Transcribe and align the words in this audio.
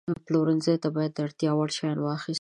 پلورنځي 0.25 0.75
ته 0.83 0.89
باید 0.95 1.11
د 1.13 1.19
اړتیا 1.25 1.51
وړ 1.55 1.69
شیان 1.77 1.97
واخیستل 2.01 2.23
شي. 2.23 2.29